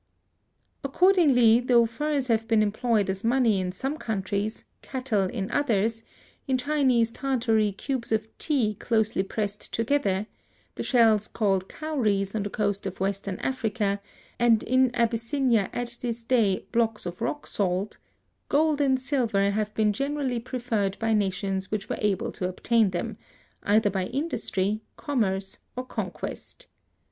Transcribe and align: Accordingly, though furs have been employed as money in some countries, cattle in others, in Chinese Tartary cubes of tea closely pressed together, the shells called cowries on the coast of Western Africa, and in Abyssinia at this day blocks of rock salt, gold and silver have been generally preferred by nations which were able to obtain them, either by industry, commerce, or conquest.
Accordingly, 0.83 1.59
though 1.59 1.85
furs 1.85 2.25
have 2.25 2.47
been 2.47 2.63
employed 2.63 3.07
as 3.07 3.23
money 3.23 3.59
in 3.61 3.71
some 3.71 3.97
countries, 3.99 4.65
cattle 4.81 5.25
in 5.25 5.51
others, 5.51 6.01
in 6.47 6.57
Chinese 6.57 7.11
Tartary 7.11 7.71
cubes 7.71 8.11
of 8.11 8.27
tea 8.39 8.73
closely 8.73 9.21
pressed 9.21 9.71
together, 9.71 10.25
the 10.73 10.81
shells 10.81 11.27
called 11.27 11.69
cowries 11.69 12.33
on 12.33 12.41
the 12.41 12.49
coast 12.49 12.87
of 12.87 12.99
Western 12.99 13.37
Africa, 13.41 14.01
and 14.39 14.63
in 14.63 14.89
Abyssinia 14.95 15.69
at 15.71 15.99
this 16.01 16.23
day 16.23 16.65
blocks 16.71 17.05
of 17.05 17.21
rock 17.21 17.45
salt, 17.45 17.99
gold 18.49 18.81
and 18.81 18.99
silver 18.99 19.51
have 19.51 19.71
been 19.75 19.93
generally 19.93 20.39
preferred 20.39 20.97
by 20.97 21.13
nations 21.13 21.69
which 21.69 21.89
were 21.89 21.99
able 21.99 22.31
to 22.31 22.49
obtain 22.49 22.89
them, 22.89 23.17
either 23.61 23.91
by 23.91 24.05
industry, 24.07 24.81
commerce, 24.97 25.59
or 25.75 25.85
conquest. 25.85 26.65